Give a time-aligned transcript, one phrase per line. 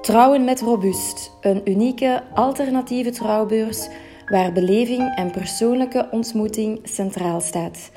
[0.00, 3.88] Trouwen met Robust, een unieke alternatieve trouwbeurs
[4.26, 7.90] waar beleving en persoonlijke ontmoeting centraal staat.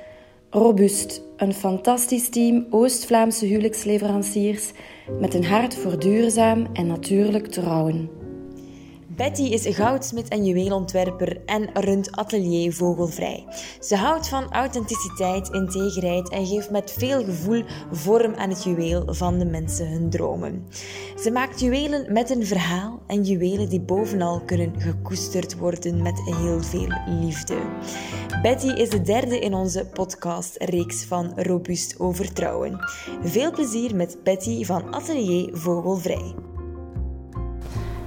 [0.49, 4.71] Robust, een fantastisch team Oost-Vlaamse huwelijksleveranciers
[5.19, 8.20] met een hart voor duurzaam en natuurlijk trouwen.
[9.21, 13.45] Betty is goudsmid en juweelontwerper en runt atelier Vogelvrij.
[13.79, 19.39] Ze houdt van authenticiteit, integerheid en geeft met veel gevoel vorm aan het juweel van
[19.39, 20.67] de mensen hun dromen.
[21.19, 26.61] Ze maakt juwelen met een verhaal en juwelen die bovenal kunnen gekoesterd worden met heel
[26.61, 27.57] veel liefde.
[28.41, 32.79] Betty is de derde in onze podcastreeks van Robuust Overtrouwen.
[33.23, 36.33] Veel plezier met Betty van Atelier Vogelvrij.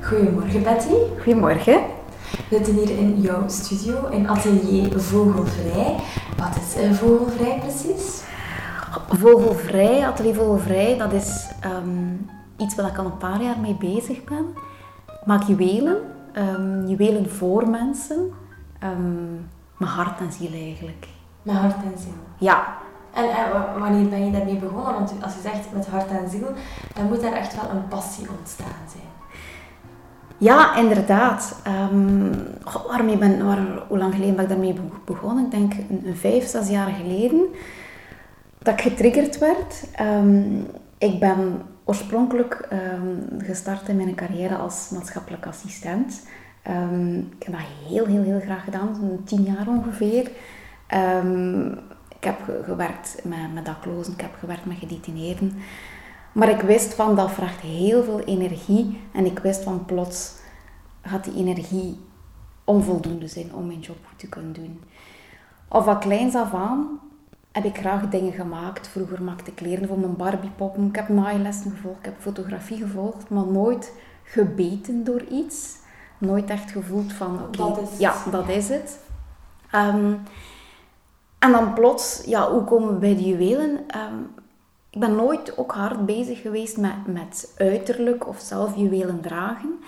[0.04, 0.94] Goedemorgen Betty.
[1.22, 1.80] Goedemorgen.
[2.48, 5.96] We zitten hier in jouw studio in atelier Vogelvrij.
[6.36, 8.22] Wat is uh, Vogelvrij precies?
[9.08, 14.24] Vogelvrij, atelier Vogelvrij, dat is um, iets waar ik al een paar jaar mee bezig
[14.24, 14.46] ben.
[15.06, 15.96] Ik maak juwelen,
[16.36, 18.32] um, juwelen voor mensen,
[18.82, 21.06] um, met hart en ziel eigenlijk.
[21.42, 22.12] Met hart en ziel?
[22.38, 22.76] Ja.
[23.12, 24.94] En, en wanneer ben je daarmee begonnen?
[24.94, 26.48] Want als je zegt met hart en ziel,
[26.94, 29.13] dan moet daar echt wel een passie ontstaan zijn.
[30.44, 31.56] Ja, inderdaad.
[31.92, 35.44] Um, ben, waar, hoe lang geleden ben ik daarmee begonnen?
[35.44, 37.46] Ik denk een, een vijf, zes jaar geleden.
[38.58, 39.84] Dat ik getriggerd werd.
[40.00, 40.66] Um,
[40.98, 46.22] ik ben oorspronkelijk um, gestart in mijn carrière als maatschappelijk assistent.
[47.38, 48.94] ik heb dat heel, heel, heel graag gedaan.
[48.94, 50.30] Zo'n tien jaar ongeveer.
[52.18, 54.12] ik heb gewerkt met, met daklozen.
[54.12, 55.52] Ik heb gewerkt met gedetineerden.
[56.34, 60.32] Maar ik wist van dat vraagt heel veel energie en ik wist van plots
[61.02, 62.00] gaat die energie
[62.64, 64.80] onvoldoende zijn om mijn job goed te kunnen doen.
[65.68, 67.00] Of van kleins af aan
[67.52, 68.88] heb ik graag dingen gemaakt.
[68.88, 70.86] Vroeger maakte ik kleren voor mijn Barbiepoppen.
[70.86, 75.76] Ik heb naaillessen gevolgd, ik heb fotografie gevolgd, maar nooit gebeten door iets.
[76.18, 78.98] Nooit echt gevoeld van, oké, ja, dat is het.
[79.74, 80.22] Um,
[81.38, 83.70] en dan plots, ja, hoe komen we bij de juwelen?
[83.70, 84.34] Um,
[84.94, 89.80] ik ben nooit ook hard bezig geweest met, met uiterlijk of zelf juwelen dragen.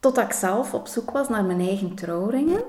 [0.00, 2.62] Totdat ik zelf op zoek was naar mijn eigen trouwringen.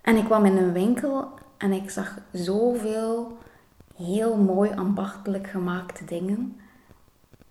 [0.00, 3.36] En ik kwam in een winkel en ik zag zoveel
[3.96, 6.60] heel mooi ambachtelijk gemaakte dingen.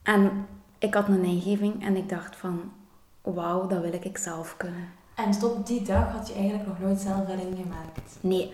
[0.03, 0.47] En
[0.77, 2.71] ik had een ingeving en ik dacht van,
[3.21, 4.89] wauw, dat wil ik zelf kunnen.
[5.15, 8.17] En tot die dag had je eigenlijk nog nooit zelf erin gemaakt?
[8.21, 8.53] Nee,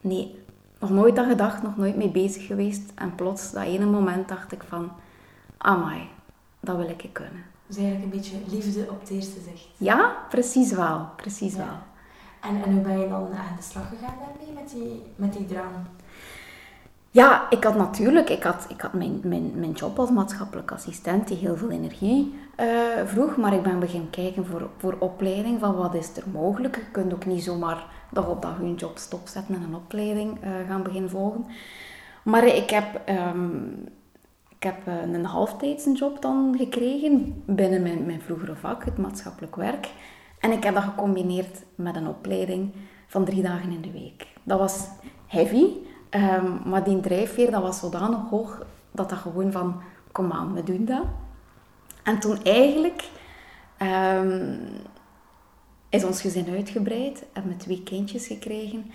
[0.00, 0.46] nee
[0.78, 2.92] nog nooit aan gedacht, nog nooit mee bezig geweest.
[2.94, 4.90] En plots, dat ene moment, dacht ik van,
[5.56, 6.08] amai,
[6.60, 7.44] dat wil ik kunnen.
[7.66, 9.66] Dus eigenlijk een beetje liefde op het eerste zicht.
[9.76, 11.08] Ja, precies wel.
[11.16, 11.76] Precies wel.
[12.40, 15.46] En, en hoe ben je dan aan de slag gegaan daarmee, met die, met die
[15.46, 15.74] drang?
[17.10, 21.28] Ja, ik had natuurlijk, ik had, ik had mijn, mijn, mijn job als maatschappelijk assistent
[21.28, 22.66] die heel veel energie uh,
[23.04, 26.76] vroeg, maar ik ben beginnen kijken voor, voor opleiding, van wat is er mogelijk.
[26.76, 30.50] Je kunt ook niet zomaar dag op dag je job stopzetten en een opleiding uh,
[30.68, 31.46] gaan beginnen volgen.
[32.22, 33.84] Maar ik heb, um,
[34.48, 39.56] ik heb uh, een halftijds job dan gekregen binnen mijn, mijn vroegere vak, het maatschappelijk
[39.56, 39.88] werk.
[40.38, 42.72] En ik heb dat gecombineerd met een opleiding
[43.06, 44.26] van drie dagen in de week.
[44.42, 44.88] Dat was
[45.26, 45.64] heavy,
[46.10, 49.80] um, maar die drijfveer dat was zodanig hoog dat dat gewoon van,
[50.12, 51.04] kom aan, we doen dat.
[52.02, 53.08] En toen eigenlijk
[53.82, 54.58] um,
[55.88, 58.90] is ons gezin uitgebreid, hebben we twee kindjes gekregen.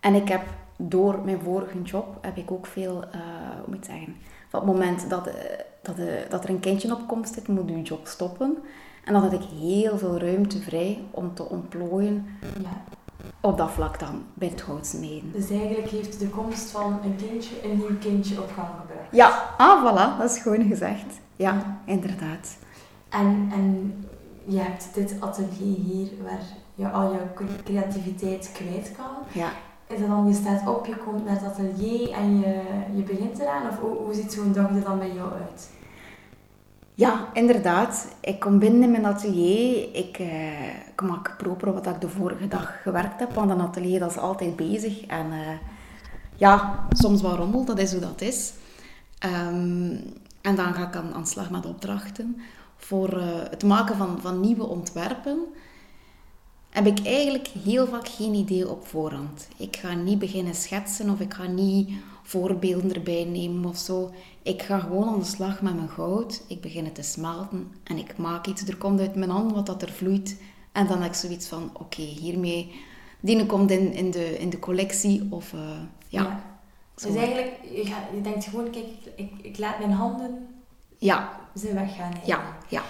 [0.00, 0.42] En ik heb
[0.76, 3.20] door mijn vorige job, heb ik ook veel, uh,
[3.56, 4.16] hoe moet ik zeggen,
[4.52, 5.34] op het moment dat, uh,
[5.82, 8.58] dat, uh, dat er een kindje op komst zit, moet je job stoppen.
[9.04, 12.26] En dan had ik heel veel ruimte vrij om te ontplooien
[12.62, 12.84] ja.
[13.40, 15.32] op dat vlak dan, bij het houtsmeden.
[15.32, 19.08] Dus eigenlijk heeft de komst van een kindje een nieuw kindje op gang gebracht?
[19.12, 21.20] Ja, ah voilà, dat is gewoon gezegd.
[21.36, 21.80] Ja, ja.
[21.84, 22.56] inderdaad.
[23.08, 23.94] En, en
[24.46, 26.42] je hebt dit atelier hier waar
[26.74, 29.42] je al jouw creativiteit kwijt kan.
[29.42, 29.50] Ja.
[29.86, 32.62] Is dat dan, je staat op, je komt naar het atelier en je,
[32.94, 33.68] je begint eraan?
[33.68, 35.70] Of hoe, hoe ziet zo'n dag er dan bij jou uit?
[36.94, 38.08] Ja, inderdaad.
[38.20, 39.88] Ik kom binnen in mijn atelier.
[39.94, 43.32] Ik, eh, ik maak proper wat ik de vorige dag gewerkt heb.
[43.32, 45.06] Want een atelier dat is altijd bezig.
[45.06, 45.56] En eh,
[46.36, 48.52] ja, soms wat rommel, dat is hoe dat is.
[49.24, 50.02] Um,
[50.40, 52.36] en dan ga ik aan, aan slag met opdrachten
[52.84, 55.38] voor uh, het maken van, van nieuwe ontwerpen,
[56.70, 59.48] heb ik eigenlijk heel vaak geen idee op voorhand.
[59.56, 61.90] Ik ga niet beginnen schetsen of ik ga niet
[62.22, 64.10] voorbeelden erbij nemen of zo.
[64.42, 66.42] Ik ga gewoon aan de slag met mijn goud.
[66.48, 68.62] Ik begin het te smelten en ik maak iets.
[68.62, 70.40] Er komt uit mijn hand wat dat er vloeit.
[70.72, 72.72] En dan heb ik zoiets van, oké, okay, hiermee...
[73.20, 75.52] Die komt in, in, de, in de collectie of...
[75.52, 75.60] Uh,
[76.08, 76.22] ja.
[76.22, 76.40] ja.
[76.94, 78.86] Dus eigenlijk, je, je denkt gewoon, kijk,
[79.16, 80.46] ik, ik laat mijn handen
[81.02, 81.40] ja.
[81.56, 82.12] ze weggaan.
[82.24, 82.82] Ja, ja.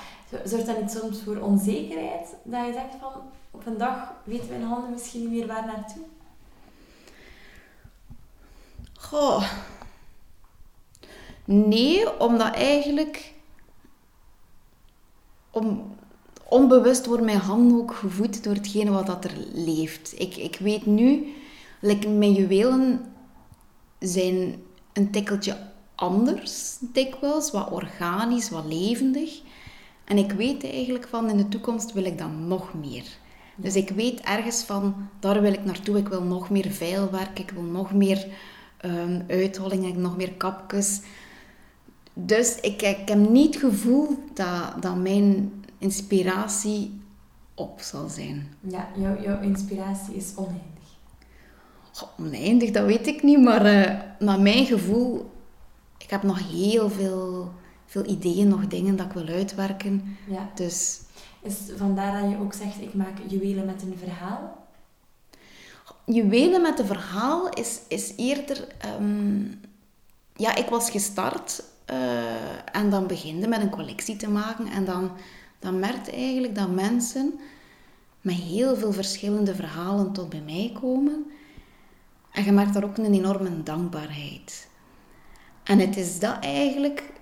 [0.44, 2.28] Zorgt dat niet soms voor onzekerheid?
[2.44, 3.12] Dat je denkt van,
[3.50, 6.02] op een dag weten mijn handen misschien niet meer waar naartoe?
[8.94, 9.52] Goh.
[11.44, 13.32] Nee, omdat eigenlijk...
[15.50, 15.94] Om,
[16.48, 20.20] onbewust wordt mijn hand ook gevoed door hetgene wat dat er leeft.
[20.20, 21.34] Ik, ik weet nu,
[21.80, 23.14] like, mijn juwelen
[23.98, 24.62] zijn
[24.92, 25.71] een tikkeltje
[26.02, 27.50] anders, dikwijls.
[27.50, 29.40] Wat organisch, wat levendig.
[30.04, 33.04] En ik weet eigenlijk van, in de toekomst wil ik dan nog meer.
[33.56, 35.98] Dus ik weet ergens van, daar wil ik naartoe.
[35.98, 38.26] Ik wil nog meer veilwerk, ik wil nog meer
[38.84, 41.00] um, uithollingen, nog meer kapjes.
[42.14, 47.00] Dus ik, ik heb niet het gevoel dat, dat mijn inspiratie
[47.54, 48.48] op zal zijn.
[48.60, 50.90] Ja, jouw, jouw inspiratie is oneindig.
[52.18, 55.30] oneindig, dat weet ik niet, maar uh, naar mijn gevoel,
[56.02, 57.52] ik heb nog heel veel,
[57.86, 60.16] veel ideeën, nog dingen dat ik wil uitwerken.
[60.28, 60.50] Ja.
[60.54, 61.00] Dus...
[61.42, 64.66] Is vandaar dat je ook zegt, ik maak juwelen met een verhaal?
[66.04, 68.68] Juwelen met een verhaal is, is eerder...
[69.00, 69.60] Um,
[70.36, 75.10] ja, ik was gestart uh, en dan beginde met een collectie te maken en dan
[75.62, 77.40] dan merkte eigenlijk dat mensen
[78.20, 81.26] met heel veel verschillende verhalen tot bij mij komen.
[82.32, 84.68] En je merkt daar ook een enorme dankbaarheid.
[85.72, 87.12] En het is dat eigenlijk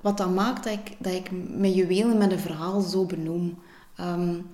[0.00, 3.58] wat dat maakt dat ik, dat ik mijn juwelen met een verhaal zo benoem.
[4.00, 4.46] Um,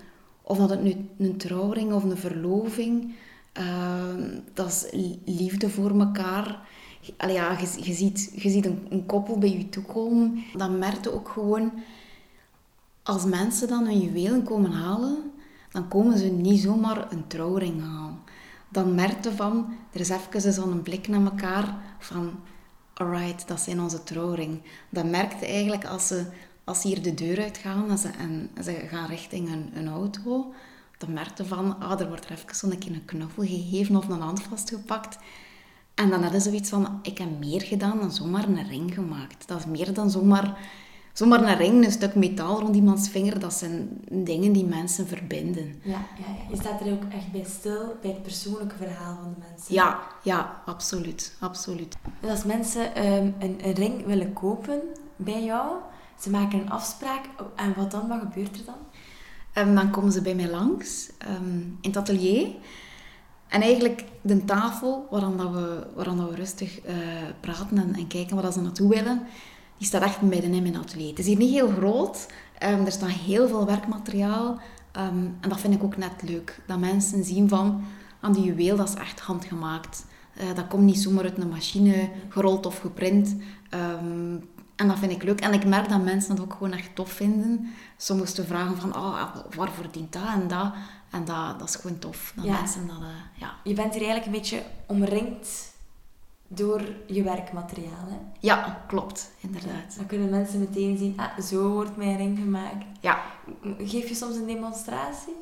[0.42, 3.14] of dat het nu een trouwring of een verloving,
[3.52, 4.86] um, dat is
[5.24, 6.68] liefde voor elkaar.
[7.16, 10.44] Allee, ja, je, ziet, je ziet een, een koppel bij je toekomen.
[10.56, 11.72] Dan merkte ook gewoon
[13.02, 15.16] als mensen dan hun juwelen komen halen,
[15.70, 18.18] dan komen ze niet zomaar een trouwring halen.
[18.68, 22.30] Dan merkte van, er is even zo'n blik naar elkaar van,
[22.98, 24.62] alright, dat zijn onze trouwring.
[24.90, 26.26] Dan merkte eigenlijk als ze,
[26.64, 30.52] als ze hier de deur uitgaan en ze, en ze gaan richting een auto,
[30.98, 34.42] dan merkte van, ah, er wordt er even keer een knuffel gegeven of een hand
[34.42, 35.18] vastgepakt.
[35.94, 39.48] En dan hadden ze zoiets van, ik heb meer gedaan dan zomaar een ring gemaakt.
[39.48, 40.58] Dat is meer dan zomaar
[41.18, 45.80] zomaar een ring, een stuk metaal rond iemands vinger, dat zijn dingen die mensen verbinden.
[45.82, 46.50] Ja, ja, ja.
[46.50, 49.74] Je staat er ook echt bij stil, bij het persoonlijke verhaal van de mensen.
[49.74, 51.36] Ja, ja, absoluut.
[51.40, 51.96] absoluut.
[52.20, 54.80] Dus als mensen um, een, een, ring willen kopen
[55.16, 55.76] bij jou,
[56.20, 57.24] ze maken een afspraak,
[57.54, 58.08] en wat dan?
[58.08, 59.68] Wat gebeurt er dan?
[59.68, 62.48] Um, dan komen ze bij mij langs, um, in het atelier.
[63.48, 66.94] En eigenlijk de tafel waaraan, dat we, waaraan dat we rustig uh,
[67.40, 69.26] praten en, en kijken waar ze naartoe willen,
[69.78, 71.08] die staat echt midden in mijn atelier.
[71.08, 72.26] Het is hier niet heel groot.
[72.62, 74.60] Um, er staat heel veel werkmateriaal.
[74.96, 76.60] Um, en dat vind ik ook net leuk.
[76.66, 77.84] Dat mensen zien van,
[78.20, 80.04] aan die juweel, dat is echt handgemaakt.
[80.40, 83.36] Uh, dat komt niet zomaar uit een machine gerold of geprint.
[83.70, 85.40] Um, en dat vind ik leuk.
[85.40, 87.68] En ik merk dat mensen dat ook gewoon echt tof vinden.
[87.96, 90.72] Soms te vragen van, oh, waarvoor dient dat en dat?
[91.10, 92.32] En dat, dat is gewoon tof.
[92.36, 92.52] Dat ja.
[92.52, 93.54] mensen dat, uh, ja.
[93.64, 95.74] Je bent hier eigenlijk een beetje omringd
[96.48, 98.06] door je werkmateriaal.
[98.08, 98.16] Hè?
[98.40, 99.96] Ja, klopt, inderdaad.
[99.96, 102.84] dan kunnen mensen meteen zien, ah, zo wordt mijn ring gemaakt.
[103.00, 103.22] Ja.
[103.78, 105.34] Geef je soms een demonstratie?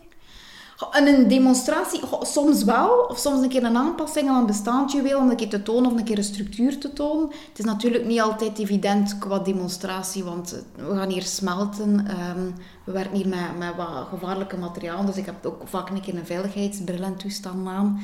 [0.91, 5.19] En een demonstratie, soms wel, of soms een keer een aanpassing aan een bestaand juweel
[5.19, 7.26] om een keer te tonen of een keer een structuur te tonen.
[7.49, 12.06] Het is natuurlijk niet altijd evident qua demonstratie, want eh, we gaan hier smelten.
[12.06, 12.50] Ehm,
[12.85, 16.14] we werken hier met, met wat gevaarlijke materiaal, dus ik heb ook vaak een keer
[16.14, 18.00] een veiligheidsbril en toestand aan.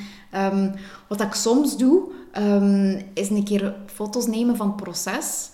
[0.53, 0.75] Um,
[1.09, 2.03] wat ik soms doe,
[2.39, 5.51] um, is een keer foto's nemen van het proces.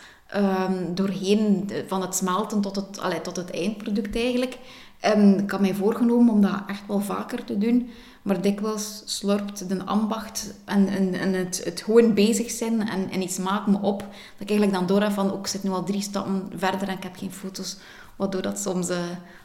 [0.95, 4.59] doorheen van het smelten tot het, allee, tot het eindproduct eigenlijk.
[5.07, 7.91] En ik had mij voorgenomen om dat echt wel vaker te doen.
[8.23, 13.23] Maar dikwijls slurpt de ambacht en, en, en het, het gewoon bezig zijn en, en
[13.23, 13.99] iets maken me op.
[13.99, 14.09] Dat
[14.39, 16.97] ik eigenlijk dan door heb van, ook ik zit nu al drie stappen verder en
[16.97, 17.77] ik heb geen foto's.
[18.17, 18.97] Waardoor dat soms, uh,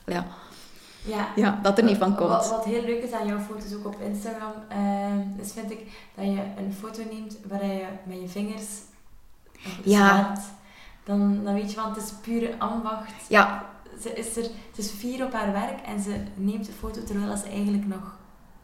[0.06, 0.25] ja,
[1.06, 1.27] ja.
[1.36, 2.30] ja, dat er niet van komt.
[2.30, 5.80] Wat, wat, heel leuk is aan jouw foto's, ook op Instagram, uh, is vind ik
[6.15, 8.65] dat je een foto neemt waar je met je vingers
[9.84, 10.34] ja.
[11.03, 13.13] Dan, dan weet je van, het is pure ambacht.
[13.27, 13.70] Ja
[14.01, 17.46] ze is er, is vier op haar werk en ze neemt de foto terwijl ze
[17.46, 18.17] eigenlijk nog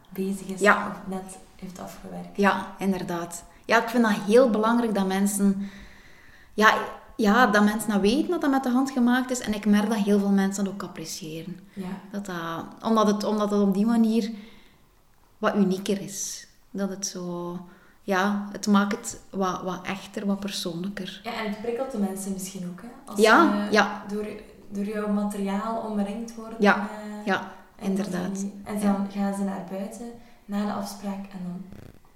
[0.08, 2.36] bezig is of net heeft afgewerkt.
[2.36, 3.44] Ja, inderdaad.
[3.64, 5.70] Ja, ik vind dat heel belangrijk dat mensen...
[6.54, 6.78] Ja,
[7.16, 9.40] ja, dat mensen dat weten dat dat met de hand gemaakt is.
[9.40, 11.60] En ik merk dat heel veel mensen dat ook appreciëren.
[11.72, 11.88] Ja.
[12.10, 14.30] Dat dat, omdat, het, omdat het op die manier
[15.38, 16.46] wat unieker is.
[16.70, 17.58] Dat het zo...
[18.02, 21.20] Ja, het maakt het wat, wat echter, wat persoonlijker.
[21.24, 22.88] Ja, en het prikkelt de mensen misschien ook, hè?
[23.04, 24.04] Als ja, ja.
[24.08, 24.26] Door
[24.68, 26.56] door jouw materiaal omringd worden.
[26.60, 28.44] Ja, uh, ja inderdaad.
[28.64, 30.06] En dan, gaan ze naar buiten
[30.44, 31.64] na de afspraak en dan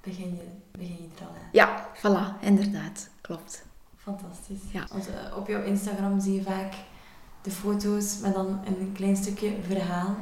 [0.00, 1.48] begin je, begin je er al aan.
[1.52, 3.08] Ja, voilà, inderdaad.
[3.20, 3.64] Klopt.
[3.96, 4.72] Fantastisch.
[4.72, 4.86] Ja.
[4.92, 6.74] Want, uh, op jouw Instagram zie je vaak
[7.42, 10.16] de foto's met dan een klein stukje verhaal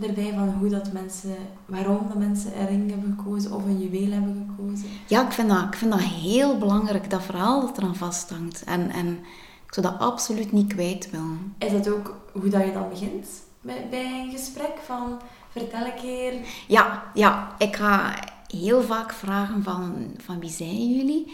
[0.00, 4.10] erbij van hoe dat mensen, waarom dat mensen een ring hebben gekozen of een juweel
[4.10, 4.88] hebben gekozen.
[5.06, 8.64] Ja, ik vind dat, ik vind dat heel belangrijk, dat verhaal dat eraan vasthangt.
[8.64, 9.18] En, en
[9.66, 11.54] ik zou dat absoluut niet kwijt willen.
[11.58, 13.26] Is dat ook hoe dat je dan begint
[13.60, 14.78] bij, bij een gesprek?
[14.84, 15.20] Van
[15.50, 16.34] vertel een keer.
[16.68, 18.14] Ja, ja, ik ga
[18.46, 21.32] heel vaak vragen van, van wie zijn jullie?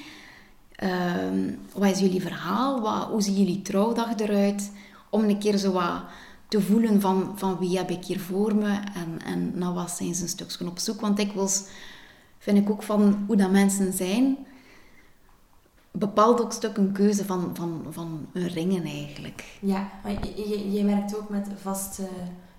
[0.77, 2.81] Ehm, wat is jullie verhaal?
[2.81, 4.73] Wat, hoe ziet jullie trouwdag eruit?
[5.11, 6.03] Om een keer zo wat
[6.49, 10.15] te voelen van, van wie heb ik hier voor me en, en naar wat zijn
[10.15, 11.01] ze een stukje op zoek.
[11.01, 11.65] Want dikwijls
[12.39, 14.37] vind ik ook van hoe dat mensen zijn,
[15.93, 19.45] bepaalt ook stuk een keuze van, van, van ringen eigenlijk.
[19.61, 22.09] Ja, maar je, je, werkt ook met vaste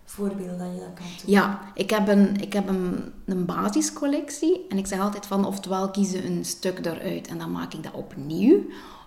[0.06, 1.34] voorbeelden dat je dat kan doen.
[1.34, 5.92] Ja, ik heb, een, ik heb een, een basiscollectie en ik zeg altijd van oftewel
[5.92, 8.60] kiezen een stuk eruit en dan maak ik dat opnieuw.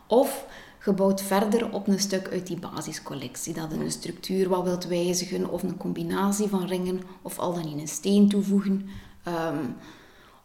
[0.06, 0.46] Of
[0.78, 3.54] gebouwd verder op een stuk uit die basiscollectie.
[3.54, 7.78] Dat een structuur wat wilt wijzigen of een combinatie van ringen of al dan in
[7.78, 8.88] een steen toevoegen.
[9.22, 9.64] Ehm,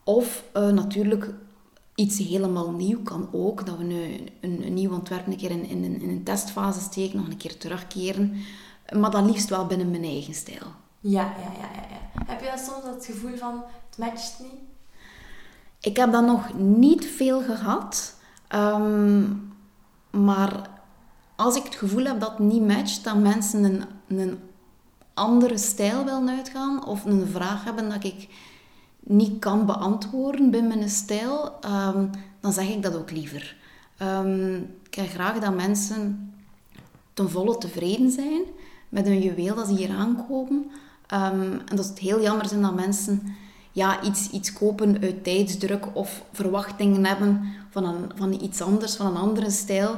[0.04, 1.34] of uh, natuurlijk
[2.01, 3.65] iets helemaal nieuw kan ook.
[3.65, 7.17] Dat we een, een, een nieuw ontwerp een keer in, in, in, een testfase steken,
[7.17, 8.34] nog een keer terugkeren.
[9.00, 10.67] Maar dan liefst wel binnen mijn eigen stijl.
[11.00, 12.24] Ja, ja, ja, ja, ja.
[12.25, 14.60] Heb je dan soms het gevoel van het matcht niet?
[15.79, 18.15] Ik heb dat nog niet veel gehad.
[18.55, 19.53] Um,
[20.10, 20.70] maar
[21.36, 24.39] als ik het gevoel heb dat het niet matcht, dat mensen een, een
[25.13, 28.27] andere stijl willen uitgaan of een vraag hebben dat ik
[29.03, 33.55] niet kan beantwoorden binnen mijn stijl, um, dan zeg ik dat ook liever.
[34.01, 36.34] Um, ik heb graag dat mensen
[37.13, 38.41] ten volle tevreden zijn
[38.89, 40.72] met een juweel dat ze hier aankopen.
[41.13, 43.22] Um, en dat het heel jammer zijn dat mensen
[43.72, 49.05] ja, iets, iets kopen uit tijdsdruk of verwachtingen hebben van, een, van iets anders, van
[49.05, 49.96] een andere stijl,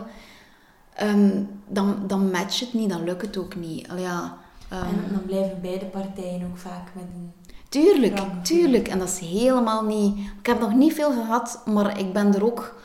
[1.67, 3.89] dan, dan matcht het niet, dan lukt het ook niet.
[3.89, 4.37] Al ja,
[4.69, 7.31] en dan blijven beide partijen ook vaak met een...
[7.73, 8.87] Tuurlijk, tuurlijk.
[8.87, 10.17] En dat is helemaal niet...
[10.39, 12.75] Ik heb nog niet veel gehad, maar ik ben er ook...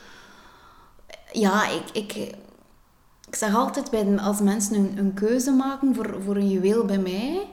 [1.32, 1.90] Ja, ik...
[1.92, 2.36] ik
[3.28, 6.98] ik zeg altijd, bij, als mensen een, een keuze maken voor, voor een juweel bij
[6.98, 7.46] mij,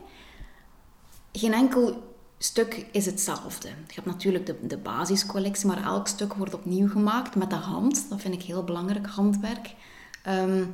[1.32, 2.04] geen enkel
[2.38, 3.68] stuk is hetzelfde.
[3.68, 8.10] Je hebt natuurlijk de, de basiscollectie, maar elk stuk wordt opnieuw gemaakt met de hand.
[8.10, 9.74] Dat vind ik heel belangrijk, handwerk.
[10.28, 10.72] Um,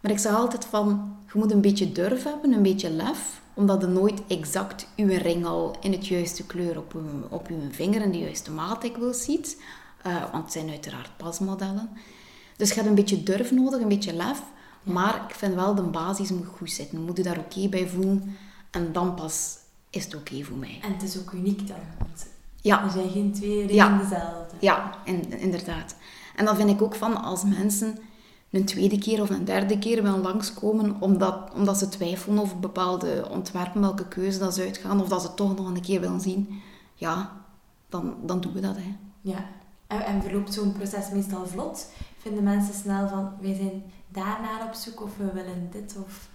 [0.00, 3.80] maar ik zeg altijd van, je moet een beetje durf hebben, een beetje lef, omdat
[3.80, 8.02] je nooit exact je ring al in het juiste kleur op je, op je vinger
[8.02, 9.62] in de juiste maat ik wil ziet.
[10.06, 11.90] Uh, want het zijn uiteraard pasmodellen.
[12.56, 14.42] Dus je hebt een beetje durf nodig, een beetje lef.
[14.82, 17.04] Maar ik vind wel, de basis moet goed zitten.
[17.04, 18.36] Moet je daar oké bij voelen.
[18.70, 19.56] En dan pas
[19.90, 20.78] is het oké voor mij.
[20.82, 21.76] En het is ook uniek dan.
[21.98, 22.26] Want
[22.60, 22.84] ja.
[22.84, 23.98] Er zijn geen twee ringen ja.
[23.98, 24.56] dezelfde.
[24.60, 25.96] Ja, in, inderdaad.
[26.36, 27.98] En dan vind ik ook van, als mensen
[28.56, 33.28] een tweede keer of een derde keer willen langskomen, omdat, omdat ze twijfelen over bepaalde
[33.30, 36.62] ontwerpen, welke keuze dat ze uitgaan, of dat ze toch nog een keer willen zien,
[36.94, 37.32] ja,
[37.88, 38.76] dan, dan doen we dat.
[38.76, 38.96] Hè.
[39.20, 39.44] Ja,
[39.86, 41.86] en, en verloopt zo'n proces meestal vlot?
[42.18, 46.28] Vinden mensen snel van, wij zijn daarnaar op zoek, of we willen dit, of...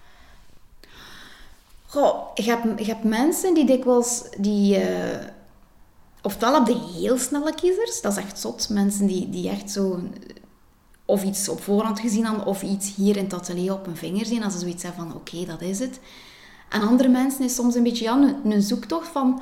[1.86, 4.80] Goh, je hebt, je hebt mensen die dikwijls, die...
[4.84, 5.18] Uh,
[6.22, 8.70] ofwel op de heel snelle kiezers, dat is echt zot.
[8.70, 10.00] Mensen die, die echt zo
[11.12, 14.26] of iets op voorhand gezien hadden, of iets hier in het atelier op hun vinger
[14.26, 16.00] zien, als ze zoiets hebben van oké, dat is het.
[16.70, 19.42] En andere mensen is soms een beetje ja, een, zoektocht van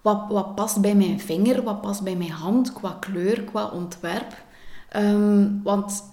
[0.00, 4.42] wat, wat past bij mijn vinger, wat past bij mijn hand, qua kleur, qua ontwerp.
[4.88, 6.04] Ehm, want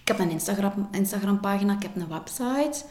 [0.00, 2.84] ik heb een Instagram, Instagram pagina, ik heb een website,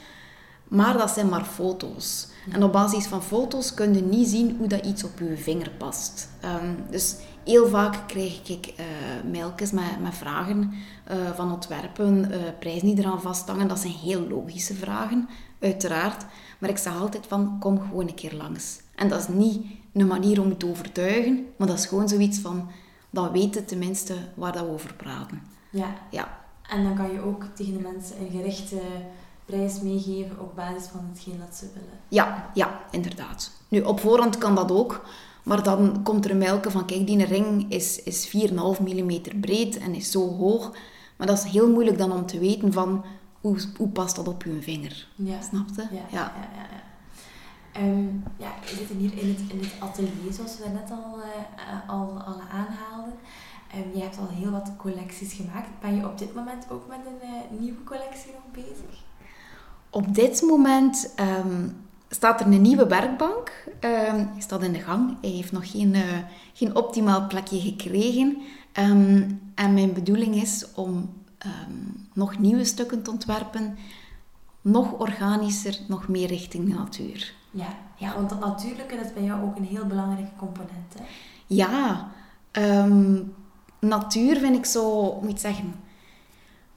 [0.67, 2.27] maar dat zijn maar foto's.
[2.51, 5.69] En op basis van foto's kun je niet zien hoe dat iets op je vinger
[5.69, 6.29] past.
[6.45, 7.15] Um, dus
[7.45, 10.73] heel vaak krijg ik uh, mailtjes met, met vragen
[11.11, 13.67] uh, van ontwerpen, uh, prijzen die eraan vasthangen.
[13.67, 16.25] Dat zijn heel logische vragen, uiteraard.
[16.59, 18.81] Maar ik zeg altijd van, kom gewoon een keer langs.
[18.95, 22.69] En dat is niet een manier om te overtuigen, maar dat is gewoon zoiets van,
[23.09, 25.41] dan weten tenminste waar dat we over praten.
[25.69, 25.93] Ja.
[26.09, 26.41] ja.
[26.69, 28.81] En dan kan je ook tegen de mensen een gerichte
[29.45, 31.99] prijs meegeven op basis van hetgeen dat ze willen.
[32.07, 33.51] Ja, ja, inderdaad.
[33.67, 35.05] Nu, op voorhand kan dat ook.
[35.43, 39.77] Maar dan komt er een melken van, kijk, die ring is, is 4,5 mm breed
[39.77, 40.71] en is zo hoog.
[41.17, 43.05] Maar dat is heel moeilijk dan om te weten van,
[43.41, 45.07] hoe, hoe past dat op je vinger?
[45.15, 45.41] Ja.
[45.41, 45.81] Snap je?
[45.81, 46.07] Ja, ja.
[46.11, 46.49] ja,
[47.73, 51.19] ja, um, ja, we zitten hier in het, in het atelier, zoals we net al,
[51.19, 53.13] uh, al, al aanhaalden.
[53.75, 55.69] Um, je hebt al heel wat collecties gemaakt.
[55.81, 59.03] Ben je op dit moment ook met een uh, nieuwe collectie nog bezig?
[59.89, 63.51] Op dit moment um, staat er een nieuwe werkbank.
[63.81, 65.17] Uh, hij staat in de gang.
[65.21, 66.01] Hij heeft nog geen, uh,
[66.53, 68.41] geen optimaal plekje gekregen.
[68.79, 71.13] Um, en mijn bedoeling is om
[71.45, 73.77] um, nog nieuwe stukken te ontwerpen.
[74.61, 77.33] nog organischer, nog meer richting de natuur.
[77.51, 77.67] Ja,
[77.97, 80.93] ja want dat natuurlijke dat is bij jou ook een heel belangrijke component.
[80.97, 81.03] Hè?
[81.47, 82.11] Ja,
[82.51, 83.21] ehm,
[83.79, 85.73] natuur vind ik zo, moet ik zeggen,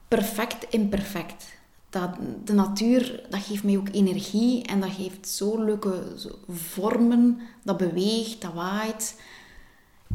[0.07, 1.56] perfect imperfect.
[1.89, 2.09] Dat,
[2.43, 6.03] de natuur, dat geeft mij ook energie en dat geeft zo leuke
[6.49, 7.39] vormen.
[7.63, 9.21] Dat beweegt, dat waait.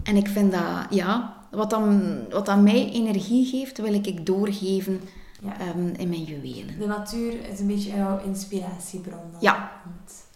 [0.03, 5.01] En ik vind dat, ja, wat dan, wat dan mij energie geeft, wil ik doorgeven
[5.41, 5.59] Ja.
[5.59, 6.79] ehm, in mijn juwelen.
[6.79, 9.21] De natuur is een beetje jouw inspiratiebron.
[9.33, 9.41] dan.
[9.41, 9.73] Ja.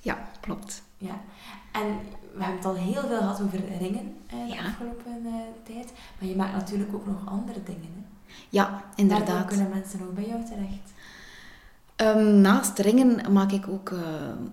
[0.01, 0.83] Ja, klopt.
[0.99, 1.21] ja.
[1.73, 1.87] En
[2.35, 4.65] we hebben het al heel veel gehad over ringen eh, de Ja.
[4.67, 5.33] afgelopen eh,
[5.75, 5.93] tijd.
[6.19, 7.89] Maar je maakt natuurlijk ook nog andere dingen.
[7.97, 8.03] Hè?
[8.49, 9.47] Ja, Daardoor inderdaad.
[9.47, 10.93] kunnen mensen ook bij jou terecht.
[11.97, 14.01] Ehm, naast ringen maak ik ook eh,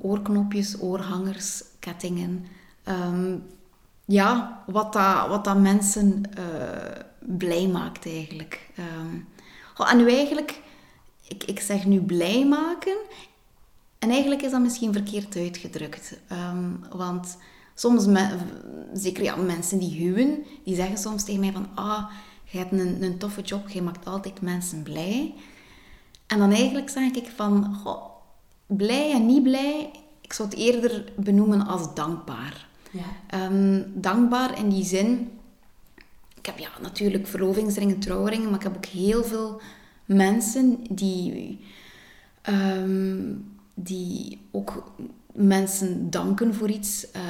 [0.01, 2.45] oorknopjes, oorhangers, kettingen.
[2.83, 3.37] Ehm,
[4.05, 8.69] ja, wat dat, wat dat mensen eh, blij maakt eigenlijk.
[8.75, 10.61] Ehm, en nu eigenlijk,
[11.27, 12.97] ik, ik zeg nu blij maken.
[13.99, 16.19] En eigenlijk is dat misschien verkeerd uitgedrukt.
[16.89, 17.37] Want
[17.75, 18.05] soms,
[18.93, 21.67] zeker ja, mensen die huwen, die zeggen soms tegen mij van...
[21.75, 22.11] Ah,
[22.43, 25.33] je hebt een, een toffe job, je maakt altijd mensen blij.
[26.33, 28.03] En dan eigenlijk zeg ik van, goh,
[28.65, 32.67] blij en niet blij, ik zou het eerder benoemen als dankbaar.
[32.91, 33.03] Ja.
[33.27, 35.29] Ehm, dankbaar in die zin,
[36.35, 39.61] ik heb ja, natuurlijk verlovingsringen, trouwringen, maar ik heb ook heel veel
[40.05, 41.59] mensen die,
[42.41, 43.33] ehm,
[43.73, 44.93] die ook
[45.33, 47.11] mensen danken voor iets.
[47.11, 47.21] Eh,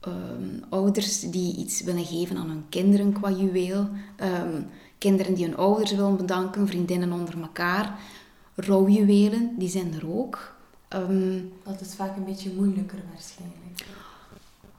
[0.00, 3.88] ehm, ouders die iets willen geven aan hun kinderen qua juweel.
[5.00, 7.98] Kinderen die hun ouders willen bedanken, vriendinnen onder elkaar.
[8.54, 10.54] Rouwjuwelen, die zijn er ook.
[10.88, 13.86] Ehm, Dat is vaak een beetje moeilijker waarschijnlijk.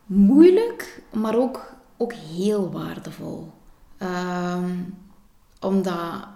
[0.05, 3.51] moeilijk, maar ook, ook heel waardevol.
[3.97, 4.73] Ehm,
[5.59, 6.27] omdat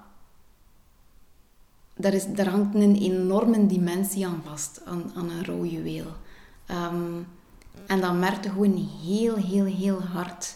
[1.96, 6.08] daar, is, daar hangt een enorme dimensie aan vast, aan, aan een rouwjuweel.
[6.66, 7.22] Ehm
[7.88, 10.56] en dan merk je gewoon heel, heel, heel hard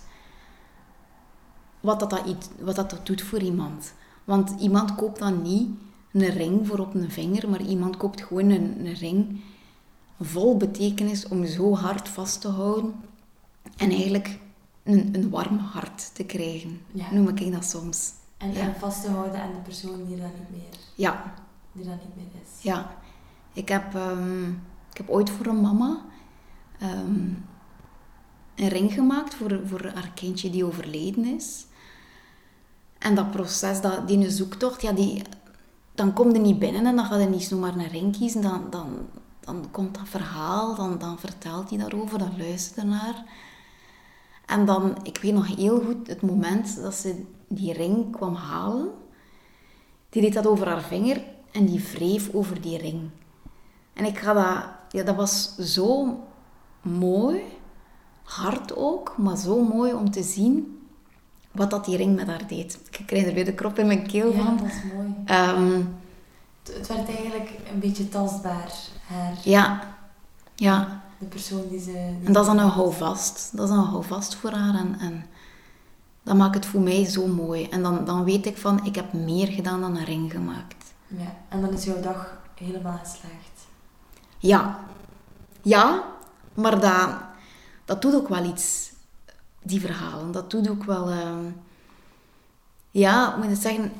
[1.79, 3.93] wat dat, dat, iets- wat dat, dat doet voor iemand.
[4.23, 5.69] Want iemand koopt dan niet
[6.11, 9.41] een ring voor op een vinger, maar iemand koopt gewoon een, een ring
[10.21, 12.93] vol betekenis om zo hard vast te houden
[13.77, 14.39] en eigenlijk
[14.83, 16.81] een, een warm hart te krijgen.
[16.91, 17.11] Ja.
[17.11, 18.11] Noem ik dat soms.
[18.37, 18.59] En, Ja.
[18.59, 21.33] en vast te houden aan de persoon die dat niet meer, Ja,
[21.71, 22.63] die dat niet meer is.
[22.63, 22.97] ja.
[23.53, 24.49] Ik heb, ehm,
[24.91, 26.01] ik heb ooit voor een mama
[26.79, 27.13] ehm,
[28.55, 31.65] een ring gemaakt voor, voor haar kindje die overleden is.
[32.99, 35.21] En dat proces, dat, die zoektocht, ja, die,
[35.95, 38.41] dan kom je niet binnen en dan ga je niet zomaar een ring kiezen.
[38.41, 38.97] Dan, dan,
[39.39, 43.23] dan komt dat verhaal, dan, dan vertelt hij daarover, dan luistert naar.
[44.45, 48.89] En dan, ik weet nog heel goed het moment dat ze die ring kwam halen.
[50.09, 53.09] Die deed dat over haar vinger en die wreef over die ring.
[53.93, 56.19] En ik ga ja, dat was zo
[56.81, 57.43] mooi,
[58.23, 60.78] hard ook, maar zo mooi om te zien
[61.51, 62.79] wat dat die ring met haar deed.
[62.91, 64.57] Ik krijg er weer de krop in mijn keel Ja, van.
[64.57, 65.13] dat is mooi.
[65.25, 65.81] Ehm,
[66.63, 68.71] Het, het werd eigenlijk een beetje tastbaar,
[69.07, 69.83] haar, ja,
[70.55, 71.01] ja.
[71.17, 71.91] de persoon die ze...
[71.91, 73.49] die En dat is dan een houvast.
[73.53, 74.75] Dat is een houvast voor haar.
[74.75, 75.25] En, en
[76.23, 77.67] dat maakt het voor mij zo mooi.
[77.69, 80.75] En dan, dan weet ik van, ik heb meer gedaan dan een ring gemaakt.
[81.07, 83.67] Ja, en dan is jouw dag helemaal geslaagd.
[84.37, 84.79] Ja.
[85.61, 86.03] Ja,
[86.53, 87.09] maar dat,
[87.85, 88.91] dat doet ook wel iets.
[89.63, 90.31] Die verhalen.
[90.31, 91.09] Dat doet ook wel...
[91.09, 91.45] ehm,
[92.91, 93.91] ja, ik moet het zeggen...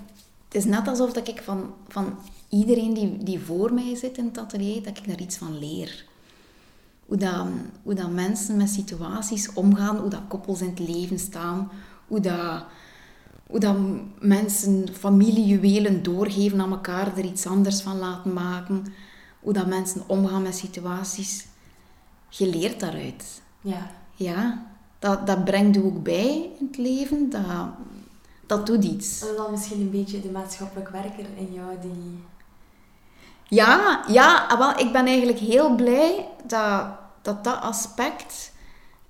[0.50, 2.18] Het is net alsof dat ik van, van
[2.50, 6.06] iedereen die, die voor mij zit in het atelier, dat ik daar iets van leer.
[7.06, 7.48] Hoe dat,
[7.84, 11.72] hoe dat mensen met situaties omgaan, hoe dat koppels in het leven staan,
[12.08, 12.64] hoe dat,
[13.48, 13.76] hoe dat
[14.20, 18.86] mensen familiejuwelen doorgeven aan elkaar, er iets anders van laten maken,
[19.40, 21.46] hoe dat mensen omgaan met situaties.
[22.30, 23.42] Je leert daaruit.
[23.62, 24.69] Ja, Ja,
[25.00, 27.42] dat, dat brengt je ook bij in het leven, dat,
[28.46, 29.24] dat doet iets.
[29.24, 32.24] is dan misschien een beetje de maatschappelijk werker in jou die...
[33.48, 38.52] Ja, ja, ah, wel, ik ben eigenlijk heel blij dat dat, dat aspect,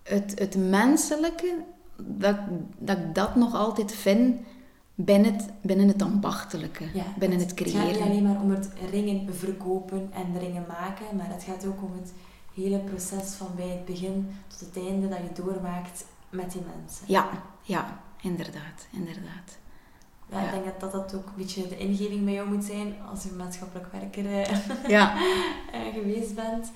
[0.03, 1.55] het, het menselijke,
[1.95, 2.35] dat,
[2.77, 4.39] dat ik dat nog altijd vind
[4.95, 8.01] binnen het, binnen het ambachtelijke, Ja, binnen het Het gaat niet creëren.
[8.01, 12.13] alleen maar om het ringen verkopen en ringen maken, maar het gaat ook om het
[12.61, 17.05] hele proces van bij het begin tot het einde dat je doormaakt met die mensen.
[17.07, 17.29] Ja,
[17.61, 19.57] ja, inderdaad, inderdaad.
[20.31, 22.95] Ja, ik denk dat, dat dat ook een beetje de ingeving bij jou moet zijn
[23.11, 24.57] als je maatschappelijk werker eh,
[24.95, 25.15] Ja,
[25.71, 26.71] eh, geweest bent.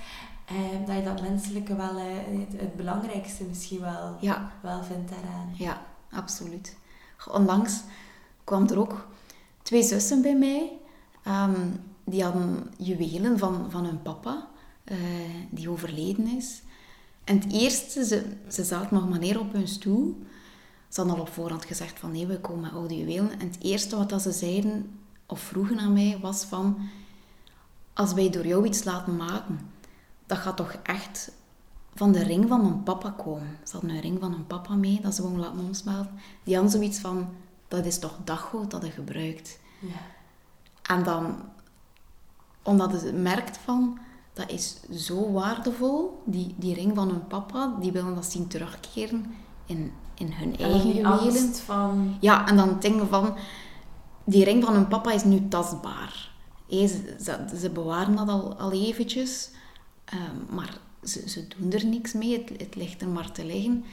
[0.45, 2.05] Eh, dat je dat menselijke wel eh,
[2.39, 5.53] het, het belangrijkste misschien wel, ja, wel vindt daaraan.
[5.57, 6.77] ja, absoluut.
[7.31, 7.81] Onlangs
[8.43, 9.07] kwam er ook
[9.61, 10.71] twee zussen bij mij.
[11.23, 11.69] Ehm,
[12.03, 14.47] die hadden juwelen van, van hun papa,
[14.83, 14.97] eh,
[15.49, 16.61] die overleden is.
[17.23, 20.21] En het eerste, ze, ze zaten nog maar neer op hun stoel.
[20.89, 23.39] Ze hadden al op voorhand gezegd van nee, we komen met oude juwelen.
[23.39, 26.77] En het eerste wat dat ze zeiden, of vroegen aan mij, was van...
[27.93, 29.59] Als wij door jou iets laten maken,
[30.25, 31.31] dat gaat toch echt
[31.95, 33.57] van de ring van mijn papa komen.
[33.63, 36.19] Ze hadden een ring van hun papa mee, dat ze gewoon laten omsmelten.
[36.43, 37.29] Die hadden zoiets van,
[37.67, 39.59] dat is toch daggoed dat hij gebruikt.
[39.79, 39.87] Ja.
[40.81, 41.35] En dan,
[42.61, 43.99] omdat je merkt van,
[44.33, 49.35] dat is zo waardevol, die, die ring van hun papa, die willen dat zien terugkeren
[49.65, 51.19] in, in hun En eigen juwelen.
[51.19, 52.17] angst van...
[52.19, 53.35] Ja, en dan denken van,
[54.23, 56.31] die ring van hun papa is nu tastbaar.
[56.69, 59.49] Hé, ze, ze, ze bewaren dat al, al eventjes,
[60.05, 63.83] ehm, maar ze, ze doen er niks mee, het, het ligt er maar te liggen.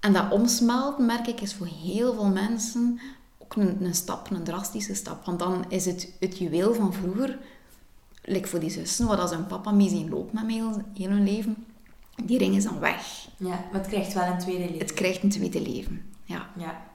[0.00, 3.00] En dat omsmelten, merk ik, is voor heel veel mensen
[3.38, 5.24] ook een, een stap, een drastische stap.
[5.24, 7.38] Want dan is het, het juweel van vroeger,
[8.22, 11.24] like voor die zussen, dat ze hun papa mee zien lopen met heel, heel hun
[11.24, 11.64] leven,
[12.24, 13.28] die ring is dan weg.
[13.36, 14.78] Ja, maar het krijgt wel een tweede leven.
[14.78, 16.02] Het krijgt een tweede leven.
[16.24, 16.50] Ja.
[16.56, 16.88] Ja.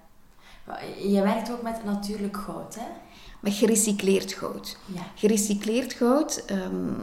[1.08, 2.86] Je werkt ook met natuurlijk goud, hè?
[3.40, 4.78] Met gerecycleerd goud.
[4.86, 5.02] Ja.
[5.16, 6.94] Gerecycleerd goud ehm,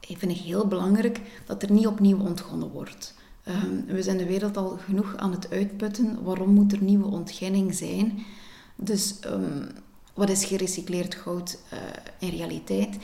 [0.00, 3.14] vind ik heel belangrijk dat er niet opnieuw ontgonnen wordt.
[3.42, 6.22] Ehm, we zijn de wereld al genoeg aan het uitputten.
[6.22, 8.24] Waarom moet er nieuwe ontginning zijn?
[8.76, 9.66] Dus ehm,
[10.14, 11.78] wat is gerecycleerd goud eh,
[12.18, 12.96] in realiteit?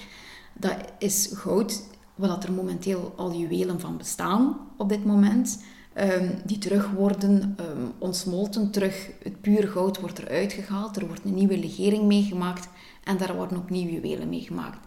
[0.54, 1.82] Dat is goud
[2.16, 5.62] dat er momenteel al juwelen van bestaan op dit moment.
[5.92, 10.96] ehm, die terug worden ehm, ontsmolten, terug, het puur goud wordt eruit gehaald.
[10.96, 12.68] Er wordt een nieuwe legering meegemaakt
[13.04, 14.86] en daar worden ook nieuwe juwelen meegemaakt.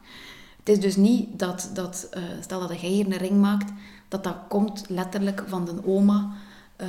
[0.60, 3.72] Het is dus niet dat, dat eh, stel dat jij hier een ring maakt,
[4.08, 6.34] dat dat komt letterlijk van de oma
[6.76, 6.88] eh,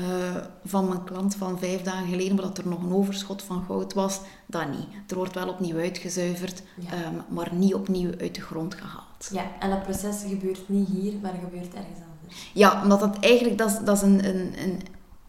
[0.64, 3.94] van mijn klant van vijf dagen geleden, maar dat er nog een overschot van goud
[3.94, 4.20] was.
[4.46, 5.10] Dat niet.
[5.10, 6.90] Er wordt wel opnieuw uitgezuiverd, Ja.
[6.92, 9.28] ehm, maar niet opnieuw uit de grond gehaald.
[9.32, 12.50] Ja, en dat proces gebeurt niet hier, maar gebeurt ergens anders.
[12.52, 14.80] Ja, omdat dat eigenlijk dat is, dat is een, een, een,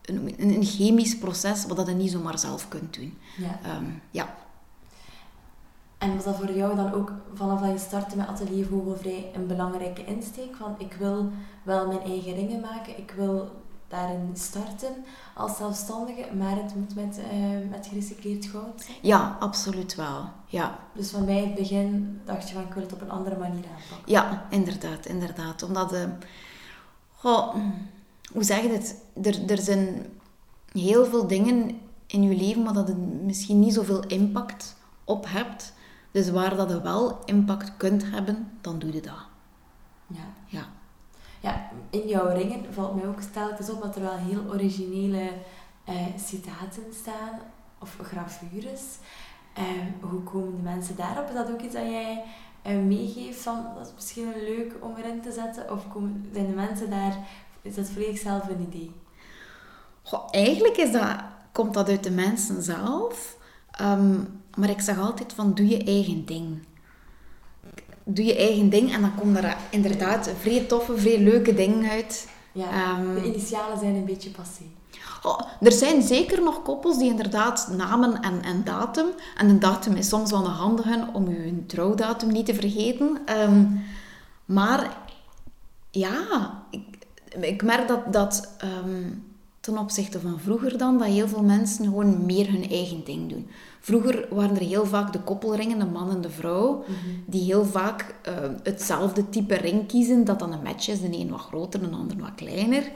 [0.05, 3.17] een, een chemisch proces wat dat je niet zomaar zelf kunt doen.
[3.37, 3.59] Ja.
[3.63, 4.35] Ehm, ja.
[5.97, 9.47] En was dat voor jou dan ook vanaf dat je startte met Atelier Vogelvrij een
[9.47, 10.55] belangrijke insteek?
[10.55, 11.31] Van ik wil
[11.63, 13.51] wel mijn eigen ringen maken, ik wil
[13.87, 20.29] daarin starten als zelfstandige, maar het moet met, eh, met gerecycleerd goud ja, absoluut wel.
[20.45, 20.79] Ja.
[20.93, 23.65] Dus van bij het begin dacht je van ik wil het op een andere manier
[23.65, 24.11] aanpakken.
[24.11, 25.63] Ja, inderdaad, inderdaad.
[25.63, 26.03] Omdat, eh,
[27.15, 27.55] goh,
[28.33, 28.95] hoe zeg je het?
[29.23, 30.05] Er, er zijn
[30.71, 35.73] heel veel dingen in je leven waar dat je misschien niet zoveel impact op hebt.
[36.11, 39.25] Dus waar dat je wel impact kunt hebben, dan doe je dat.
[40.07, 40.33] Ja.
[40.45, 40.67] Ja.
[41.39, 45.29] Ja, in jouw ringen valt mij ook telkens op dat er wel heel originele
[45.83, 47.39] eh, citaten staan,
[47.79, 48.81] of gravures.
[49.53, 51.27] Ehm, hoe komen de mensen daarop?
[51.27, 52.23] Is dat ook iets dat jij
[52.61, 55.71] eh, meegeeft van, dat is misschien leuk om erin te zetten?
[55.71, 57.17] Of komen, zijn de mensen daar,
[57.61, 58.91] is dat volledig zelf een idee?
[60.03, 61.15] Goh, eigenlijk is dat,
[61.51, 63.37] komt dat uit de mensen zelf.
[63.71, 64.19] Ehm,
[64.57, 66.65] maar ik zeg altijd van, doe je eigen ding.
[68.09, 72.27] Doe je eigen ding en dan komen er inderdaad vrij toffe, vrij leuke dingen uit.
[72.51, 74.61] Ja, Ehm, de initialen zijn een beetje passé.
[75.23, 79.05] Oh, er zijn zeker nog koppels die inderdaad namen en, en datum.
[79.37, 83.17] En een datum is soms wel een handige om je trouwdatum niet te vergeten.
[83.25, 83.65] Ehm,
[84.45, 84.97] maar
[85.91, 86.23] ja,
[86.69, 86.97] ik,
[87.39, 89.09] ik merk dat, dat ehm,
[89.59, 93.49] ten opzichte van vroeger dan, dat heel veel mensen gewoon meer hun eigen ding doen.
[93.87, 96.83] Vroeger waren er heel vaak de koppelringen, de man en de vrouw,
[97.25, 101.29] die heel vaak eh, hetzelfde type ring kiezen, dat dan een match is, de een
[101.29, 102.91] wat groter, de ander wat kleiner.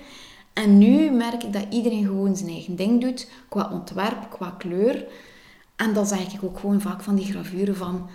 [0.53, 5.05] En nu merk ik dat iedereen gewoon zijn eigen ding doet, qua ontwerp, qua kleur.
[5.75, 8.09] En dan zeg ik ook gewoon vaak van die gravuren van,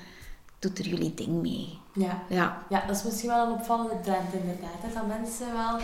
[0.59, 1.79] doet er jullie ding mee.
[1.93, 2.23] Ja.
[2.29, 4.83] Ja, ja, dat is misschien wel een opvallende trend inderdaad.
[4.83, 4.93] Hè?
[4.95, 5.79] Dat mensen wel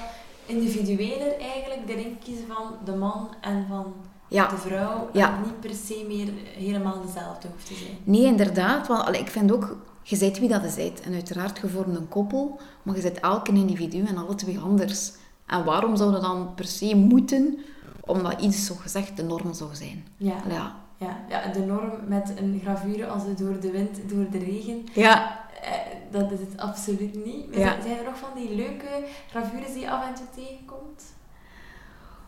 [0.46, 3.94] individueler eigenlijk de ring kiezen van de man en van
[4.32, 4.48] Ja.
[4.48, 5.08] de vrouw.
[5.12, 5.38] Ja.
[5.44, 7.96] Niet per se meer helemaal dezelfde hoeft te zijn.
[8.04, 11.00] nee inderdaad, want ik vind ook, je bent wie dat je bent.
[11.00, 14.58] En uiteraard, je vormt een koppel, maar je bent elk een individu en alle twee
[14.58, 15.12] anders.
[15.46, 17.58] En waarom zou dat dan per se moeten,
[18.00, 20.06] omdat iets zo gezegd de norm zou zijn?
[20.16, 20.36] Ja.
[20.48, 20.74] Ja.
[20.96, 24.84] Ja, ja, de norm met een gravure als het door de wind, door de regen,
[24.92, 25.70] Ja, eh,
[26.10, 27.48] dat is het absoluut niet.
[27.50, 27.68] Maar Ja.
[27.70, 31.02] zijn- Zijn er nog van die leuke gravures die je af en toe tegenkomt?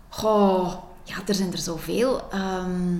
[0.08, 2.30] Goh, ja, er zijn er zoveel.
[2.30, 2.96] Ehm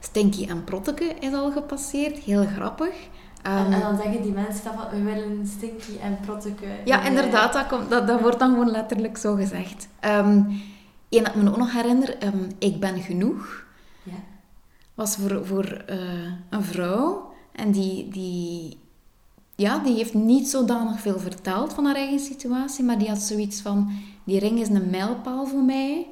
[0.00, 2.94] Stinky en Protteke is al gepasseerd, heel grappig.
[3.42, 6.66] En, Ehm, en dan zeggen die mensen dan van, we willen Stinky en Protteke.
[6.84, 9.88] Ja, in, inderdaad, dat, komt, dat, dat wordt dan gewoon letterlijk zo gezegd.
[10.00, 10.42] Ehm
[11.08, 12.16] Eén dat ik me ook nog herinner,
[12.58, 13.64] Ik ben genoeg,
[14.02, 14.12] Ja.
[14.94, 15.98] was voor, voor eh,
[16.50, 17.32] een vrouw.
[17.52, 18.78] En die, die,
[19.54, 23.60] ja, die heeft niet zodanig veel verteld van haar eigen situatie, maar die had zoiets
[23.60, 23.90] van,
[24.24, 26.06] die ring is een mijlpaal voor mij.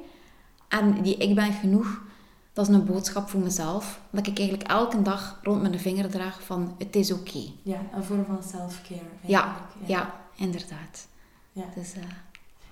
[0.67, 2.01] En die ik ben genoeg,
[2.53, 3.99] dat is een boodschap voor mezelf.
[4.09, 7.43] Dat ik eigenlijk elke dag rond mijn vinger draag van, het is oké.
[7.63, 9.09] Ja, een vorm van self-care.
[9.21, 11.07] Ja, ja, inderdaad.
[11.51, 11.63] Ja.
[11.75, 12.01] Dus, eh,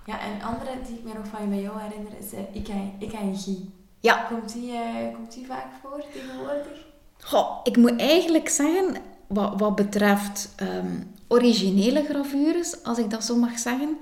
[0.06, 2.68] ja, en andere die ik me nog van je bij jou herinner is uh, ik,
[2.68, 3.68] en, ik en Guy.
[4.00, 6.84] ja, Komt die, eh, komt die vaak voor tegenwoordig?
[7.20, 13.36] Goh, ik moet eigenlijk zeggen, wat, wat betreft ehm, originele gravures, als ik dat zo
[13.36, 13.96] mag zeggen,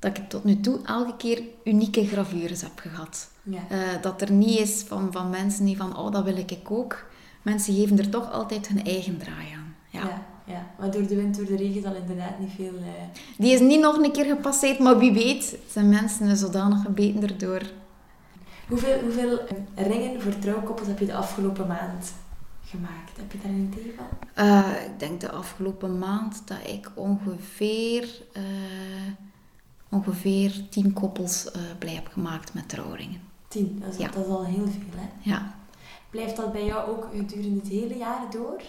[0.00, 3.30] dat ik tot nu toe elke keer unieke gravures heb gehad.
[3.42, 3.60] Ja.
[3.68, 7.04] Eh, dat er niet is van, van mensen die van, oh, dat wil ik ook.
[7.42, 9.74] Mensen geven er toch altijd hun eigen draai aan.
[9.88, 10.00] Ja.
[10.00, 10.22] ja.
[10.46, 10.66] ja.
[10.78, 12.74] Maar door de wind, door de regen zal inderdaad niet veel...
[12.78, 17.22] eh, Die is niet nog een keer gepasseerd, maar wie weet zijn mensen zodanig gebeten
[17.22, 17.62] erdoor.
[18.68, 19.38] Hoeveel, hoeveel
[19.74, 22.12] eh, ringen voor trouwkoppels heb je de afgelopen maand
[22.64, 23.16] gemaakt?
[23.16, 24.06] Heb je daar een idee van?
[24.92, 28.08] Ik denk de afgelopen maand dat ik ongeveer,
[29.90, 33.20] ongeveer tien koppels eh, blij heb gemaakt met trouwringen.
[33.48, 34.08] Tien, dat is, Ja.
[34.08, 34.96] dat is al heel veel.
[35.00, 35.30] Hè?
[35.30, 35.54] Ja.
[36.10, 38.62] Blijft dat bij jou ook gedurende het hele jaar door?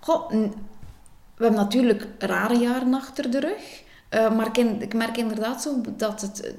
[0.00, 0.28] Goh,
[1.36, 3.82] we hebben natuurlijk rare jaren achter de rug.
[4.08, 6.52] Eh, maar ik, ik merk inderdaad zo dat het, eh,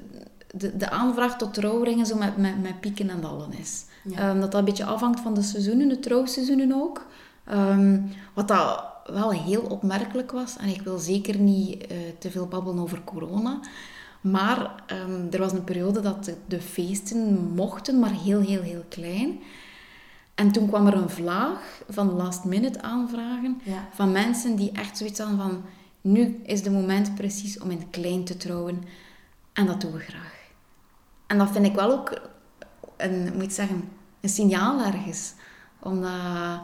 [0.54, 3.84] de, de aanvraag tot trouwringen zo met, met, met pieken en dalen is.
[4.04, 4.18] Ja.
[4.18, 7.06] Ehm, dat dat een beetje afhangt van de seizoenen, de trouwseizoenen ook.
[7.44, 8.00] Ehm,
[8.34, 12.82] wat dat wel heel opmerkelijk was, en ik wil zeker niet eh, te veel babbelen
[12.82, 13.60] over corona,
[14.20, 18.84] maar ehm, er was een periode dat de, de feesten mochten, maar heel, heel, heel
[18.88, 19.38] klein.
[20.34, 23.88] En toen kwam er een vlaag van last minute aanvragen Ja.
[23.92, 25.62] van mensen die echt zoiets hadden van
[26.00, 28.82] nu is de moment precies om in het klein te trouwen.
[29.52, 30.36] En dat doen we graag.
[31.26, 32.20] En dat vind ik wel ook
[32.96, 33.88] een, moet ik zeggen,
[34.20, 35.32] een signaal ergens.
[35.80, 36.60] Omdat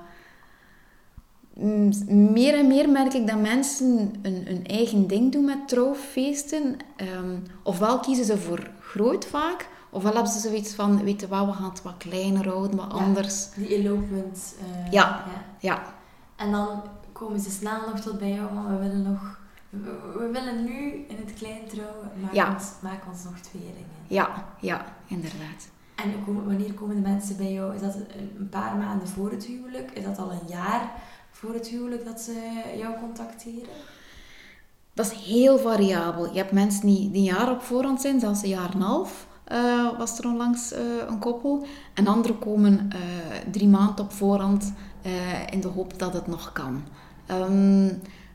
[2.09, 6.77] meer en meer merk ik dat mensen een, een eigen ding doen met trouwfeesten.
[6.97, 11.47] Ehm, ofwel kiezen ze voor groot vaak, ofwel hebben ze zoiets van, weet je wat,
[11.47, 12.99] we gaan het wat kleiner houden, wat Ja.
[12.99, 13.49] anders.
[13.55, 14.55] Die elopement.
[14.61, 15.25] eh, Ja.
[15.27, 15.43] ja.
[15.61, 15.83] Ja,
[16.37, 19.39] En dan komen ze snel nog tot bij jou, want we willen nog...
[19.71, 22.53] We, we willen nu in het klein trouwen, maak, Ja.
[22.55, 24.05] ons, maak ons nog twee ringen.
[24.09, 25.69] ja, ja, inderdaad.
[25.95, 27.75] En wanneer komen de mensen bij jou?
[27.75, 27.95] Is dat
[28.39, 29.91] een paar maanden voor het huwelijk?
[29.91, 30.93] Is dat al een jaar
[31.45, 33.69] voor het huwelijk dat ze jou contacteren?
[34.95, 36.33] Dat is heel variabel.
[36.33, 38.83] Je hebt mensen die, die een jaar op voorhand zijn, zelfs een jaar en een
[38.83, 39.27] half.
[39.45, 41.67] eh, was er onlangs eh, een koppel.
[41.95, 42.99] En anderen komen eh,
[43.51, 44.73] drie maanden op voorhand
[45.51, 46.83] in de hoop dat het nog kan.
[47.27, 47.93] Ehm,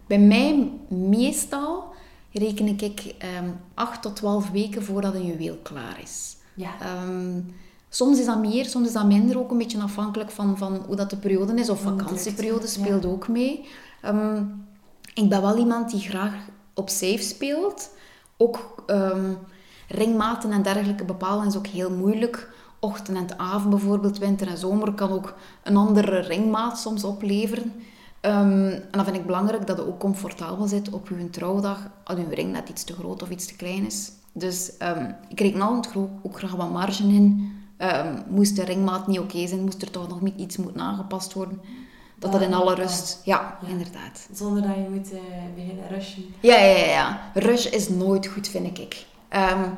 [0.08, 1.94] bij mij meestal
[2.32, 6.38] reken ik um, 8 tot 12 weken voordat een juweel klaar is.
[6.54, 6.72] Ja.
[6.82, 7.42] Ehm,
[7.90, 9.40] soms is dat meer, soms is dat minder.
[9.40, 11.70] Ook een beetje afhankelijk van, van hoe dat de periode is.
[11.70, 13.68] Of vakantieperiode speelt ook mee.
[14.02, 14.44] Ehm,
[15.14, 16.34] ik ben wel iemand die graag
[16.74, 17.90] op safe speelt.
[18.38, 19.34] Ook ehm,
[19.88, 22.50] ringmaten en dergelijke bepalen is ook heel moeilijk.
[22.80, 27.74] Ochtend en avond bijvoorbeeld, winter en zomer, kan ook een andere ringmaat soms opleveren.
[28.22, 32.18] Ehm, en dan vind ik belangrijk dat het ook comfortabel zit op uw trouwdag, als
[32.18, 34.12] uw ring net iets te groot of iets te klein is.
[34.32, 34.72] Dus
[35.28, 37.59] ik reken altijd ook graag wat marge in.
[37.80, 41.34] Ehm, moest de ringmaat niet oké zijn, moest er toch nog niet iets moeten aangepast
[41.34, 41.62] worden.
[42.18, 43.22] Dat dat in alle rust...
[43.26, 43.68] Ja, Ja.
[43.68, 44.28] inderdaad.
[44.34, 45.20] Zonder dat je moet eh,
[45.56, 46.24] beginnen rushen.
[46.40, 47.22] Ja, ja, ja, ja.
[47.34, 49.06] Rush is nooit goed, vind ik.
[49.28, 49.70] Ehm,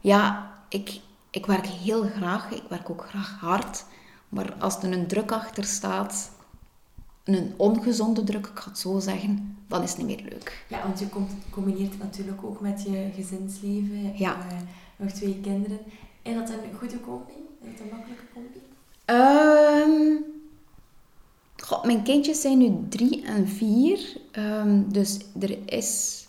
[0.00, 2.50] ja, ik, ik werk heel graag.
[2.50, 3.84] Ik werk ook graag hard.
[4.28, 6.30] Maar als er een druk achter staat,
[7.24, 10.64] een ongezonde druk, ik ga het zo zeggen, dan is het niet meer leuk.
[10.68, 14.12] Ja, want je com- combineert het natuurlijk ook met je gezinsleven.
[14.18, 14.36] Ja.
[14.50, 14.56] eh,
[14.96, 15.78] nog twee kinderen.
[16.24, 17.32] Is dat een goede combi?
[17.60, 18.62] Is dat een makkelijke combi?
[19.04, 20.22] Ehm,
[21.56, 24.16] goh, mijn kindjes zijn nu drie en vier.
[24.30, 26.22] Ehm, dus er is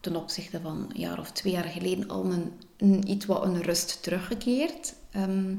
[0.00, 2.24] ten opzichte van een jaar of twee jaar geleden al
[2.76, 4.94] een, iets wat een rust teruggekeerd.
[5.10, 5.54] Ehm,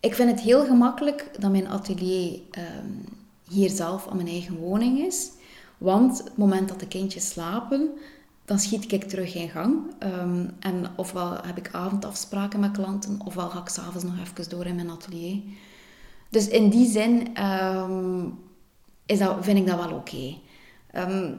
[0.00, 2.40] ik vind het heel gemakkelijk dat mijn atelier
[3.48, 5.30] hier zelf aan mijn eigen woning is.
[5.78, 7.90] Want het moment dat de kindjes slapen,
[8.46, 9.76] dan schiet ik terug in gang.
[9.98, 14.66] Ehm, en ofwel heb ik avondafspraken met klanten, ofwel ga ik s'avonds nog even door
[14.66, 15.42] in mijn atelier.
[16.28, 18.24] Dus in die zin ehm,
[19.06, 20.34] is dat, vind ik dat wel oké.
[20.90, 21.32] Ehm,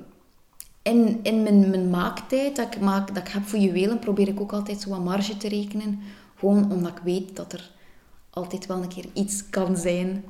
[0.81, 4.53] in in mijn, maaktijd dat ik, maak, dat ik heb voor juwelen, probeer ik ook
[4.53, 5.99] altijd zo wat marge te rekenen.
[6.35, 7.71] Gewoon omdat ik weet dat er
[8.29, 10.23] altijd wel een keer iets kan zijn.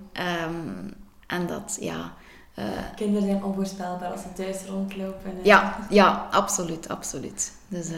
[1.27, 2.13] En dat, ja...
[2.57, 2.65] eh,
[2.95, 5.31] Kinderen zijn onvoorspelbaar als ze thuis rondlopen.
[5.43, 7.51] ja, ja, absoluut, absoluut.
[7.67, 7.97] Dus, eh,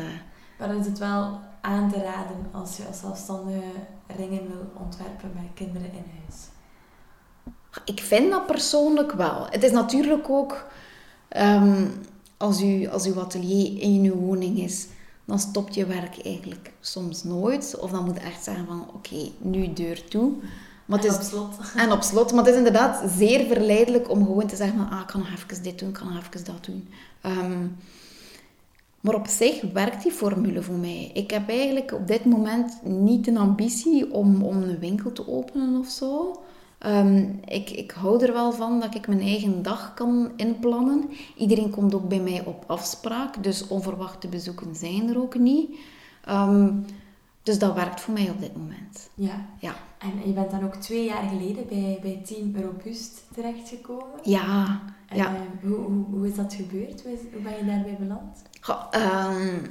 [0.59, 3.61] Maar is het wel aan te raden als je als zelfstandige
[4.17, 6.37] ringen wil ontwerpen met kinderen in huis.
[7.85, 9.47] Ik vind dat persoonlijk wel.
[9.49, 10.65] Het is natuurlijk ook,
[11.27, 11.85] ehm,
[12.37, 14.87] als, u, als uw atelier in uw woning is,
[15.25, 17.75] dan stopt je werk eigenlijk soms nooit.
[17.79, 20.31] Of dan moet je echt zeggen van, oké, nu deur toe.
[20.89, 21.55] Maar is, op slot.
[21.83, 22.31] En op slot.
[22.31, 25.29] Maar het is inderdaad zeer verleidelijk om gewoon te zeggen van, ah, ik kan nog
[25.29, 26.89] even dit doen, ik kan nog even dat doen.
[27.21, 27.67] Ehm,
[28.99, 31.11] maar op zich werkt die formule voor mij.
[31.13, 35.79] Ik heb eigenlijk op dit moment niet een ambitie om, om een winkel te openen
[35.79, 36.39] of zo.
[36.77, 41.09] Ehm, ik, ik hou er wel van dat ik mijn eigen dag kan inplannen.
[41.37, 45.69] Iedereen komt ook bij mij op afspraak, dus onverwachte bezoeken zijn er ook niet.
[46.25, 46.71] Ehm,
[47.43, 49.09] dus dat werkt voor mij op dit moment.
[49.13, 49.45] Ja.
[49.59, 49.75] ja.
[49.97, 54.19] En je bent dan ook twee jaar geleden bij, bij Team Robust terechtgekomen.
[54.23, 54.81] Ja.
[55.13, 55.33] ja.
[55.33, 57.03] Uh, hoe, hoe, hoe, is dat gebeurd?
[57.03, 58.41] Hoe, is, hoe ben je daarbij beland?
[58.61, 58.83] Goh,
[59.31, 59.61] um,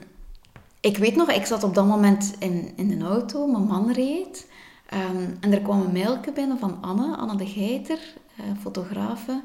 [0.80, 4.46] ik weet nog, ik zat op dat moment in, in een auto, mijn man reed.
[4.94, 7.98] Um, en er kwam een mailje binnen van Anne, Anne de Geiter,
[8.40, 9.42] uh, fotografe.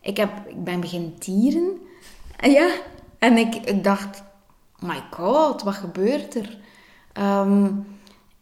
[0.00, 1.78] Ik, heb, ik ben begin tieren.
[2.36, 2.74] En ja,
[3.18, 4.22] en ik, ik dacht,
[4.78, 6.58] my god, wat gebeurt er?
[7.20, 7.86] Um,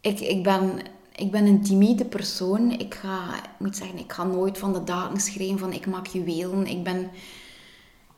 [0.00, 0.78] ik, ik, ben,
[1.14, 2.70] ik ben een timide persoon.
[2.70, 6.06] Ik ga, ik moet zeggen, ik ga nooit van de daken schreeuwen van ik maak
[6.06, 6.66] juwelen.
[6.66, 7.10] Ik ben,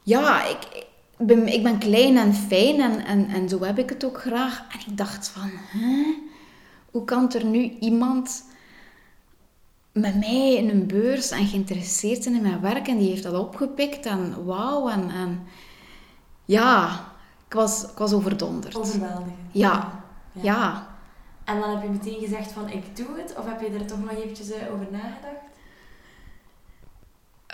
[0.02, 0.86] ja, ik,
[1.18, 4.20] ik ben, ik ben klein en fijn en, en, en zo heb ik het ook
[4.20, 4.64] graag.
[4.72, 6.14] En ik dacht van, hè?
[6.90, 8.44] Hoe kan er nu iemand
[9.92, 13.38] met mij in een beurs en geïnteresseerd zijn in mijn werk en die heeft dat
[13.38, 15.42] opgepikt en wauw en, en
[16.44, 17.04] ja,
[17.46, 18.76] ik was, ik was overdonderd.
[18.76, 19.32] Overweldigend.
[19.52, 20.06] Ja.
[20.42, 20.96] Ja.
[21.44, 24.00] En dan heb je meteen gezegd van ik doe het of heb je er toch
[24.00, 25.46] nog eventjes eh, over nagedacht?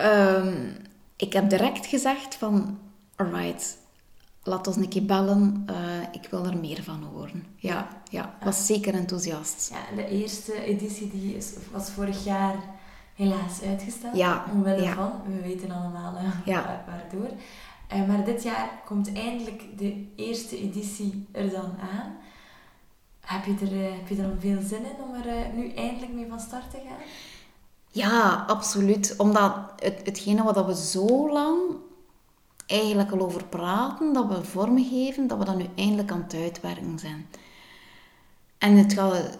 [0.01, 0.77] Um,
[1.15, 2.79] ik heb direct gezegd van
[3.15, 3.77] alright,
[4.43, 5.65] laat ons een keer bellen.
[5.69, 5.75] Uh,
[6.11, 7.45] ik wil er meer van horen.
[7.55, 9.71] Ja, ja, was zeker enthousiast.
[9.73, 12.55] Ja, de eerste editie die is, was vorig jaar
[13.13, 14.15] helaas uitgesteld.
[14.15, 14.45] Ja.
[14.51, 14.93] Omwille ja.
[14.93, 16.83] van, we weten allemaal uh, ja.
[16.87, 17.29] waardoor.
[17.93, 22.17] Uh, maar dit jaar komt eindelijk de eerste editie er dan aan.
[23.25, 26.39] Heb je er, heb je er veel zin in om er nu eindelijk mee van
[26.39, 26.97] start te gaan?
[27.87, 29.13] Ja, absoluut.
[29.17, 31.59] Omdat het, hetgene wat we zo lang
[32.65, 36.99] eigenlijk al over praten, dat we vormgeven, dat we dat nu eindelijk aan het uitwerken
[36.99, 37.27] zijn.
[38.57, 39.37] En het gaat,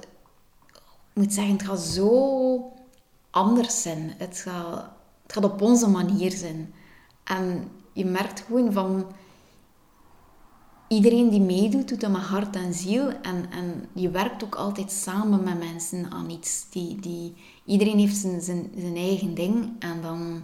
[1.13, 2.71] moet zeggen, het gaat zo
[3.30, 4.13] anders zijn.
[4.17, 4.89] Het gaat,
[5.24, 6.74] het gaat op onze manier zijn.
[7.24, 9.06] En je merkt gewoon van
[10.88, 13.08] iedereen die meedoet, doet dat met hart en ziel.
[13.08, 16.65] En, en je werkt ook altijd samen met mensen aan iets.
[16.69, 17.34] Die, die,
[17.65, 19.69] iedereen heeft zijn, zijn, zijn eigen ding.
[19.80, 20.41] En dan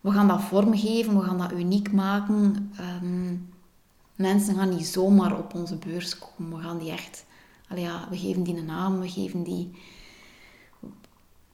[0.00, 2.72] we gaan dat vormgeven, we gaan dat uniek maken.
[3.02, 3.48] Um,
[4.16, 6.56] mensen gaan niet zomaar op onze beurs komen.
[6.56, 7.24] We gaan die echt...
[7.74, 9.70] Ja, we geven die een naam, we geven die...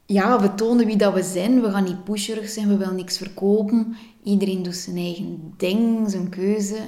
[0.06, 1.60] Ja, we tonen wie dat we zijn.
[1.60, 3.96] We gaan niet pusherig zijn, we willen niks verkopen.
[4.22, 6.78] Iedereen doet zijn eigen ding, zijn keuze.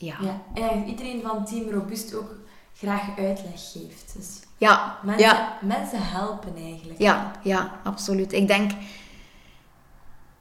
[0.00, 0.16] Ja.
[0.54, 2.34] ja en iedereen van Team Robust ook
[2.74, 4.12] graag uitleg geeft.
[4.16, 5.58] Dus ja, mensen, ja.
[5.62, 6.98] mensen helpen eigenlijk.
[6.98, 8.32] Ja, ja, absoluut.
[8.32, 8.70] Ik denk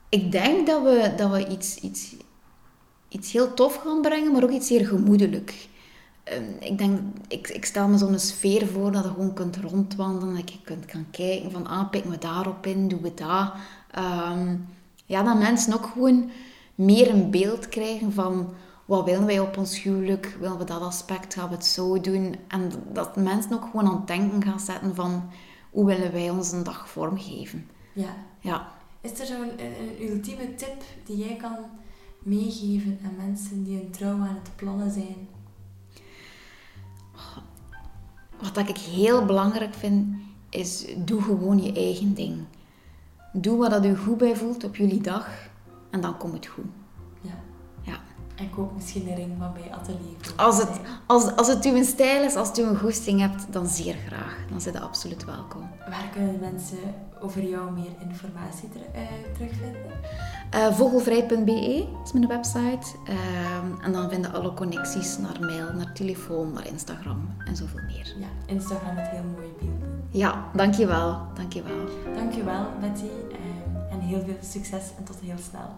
[0.10, 2.16] ik denk dat we, dat we iets, iets,
[3.10, 5.68] iets heel tof gaan brengen, maar ook iets zeer gemoedelijk.
[6.34, 10.36] Um, ik denk, ik, ik stel me zo'n sfeer voor dat je gewoon kunt rondwandelen,
[10.36, 13.52] dat je kunt gaan kijken van, ah, pikken we daarop in, doen we dat.
[13.98, 14.68] Um,
[15.06, 16.32] ja, dat mensen ook gewoon
[16.76, 18.54] meer een beeld krijgen van,
[18.90, 20.38] wat willen wij op ons huwelijk?
[20.40, 21.34] Willen we dat aspect?
[21.34, 22.36] Gaan we het zo doen?
[22.48, 25.30] En dat mensen ook gewoon aan het denken gaan zetten van,
[25.70, 27.70] hoe willen wij onze dag vormgeven?
[27.94, 28.16] Ja.
[28.40, 28.72] Ja.
[29.02, 31.56] Is er zo'n een, een, ultieme tip die jij kan
[32.20, 35.28] meegeven aan mensen die een trouw aan het plannen zijn?
[38.54, 40.16] Wat ik heel belangrijk vind,
[40.50, 42.46] is doe gewoon je eigen ding.
[43.34, 45.30] Doe wat dat u goed bij voelt op jullie dag
[45.90, 46.79] en dan komt het goed.
[48.40, 50.34] En koop misschien een ring van bij Atelier.
[50.36, 50.70] Als het,
[51.06, 54.38] als, als het uw stijl is, als het u een goesting hebt, dan zeer graag.
[54.50, 55.70] Dan zit je absoluut welkom.
[55.90, 56.78] Waar kunnen mensen
[57.22, 59.92] over jou meer informatie ter, uh, terugvinden?
[60.56, 62.88] Uh, vogelvrij.be is mijn website.
[63.10, 68.16] Uh, en dan vinden alle connecties naar mail, naar telefoon, naar Instagram en zoveel meer.
[68.20, 70.08] Ja, Instagram met heel mooie beelden.
[70.10, 71.22] Ja, dankjewel.
[71.34, 71.88] Dankjewel.
[72.16, 73.10] Dankjewel Betty.
[73.90, 75.70] en heel veel succes en tot heel snel.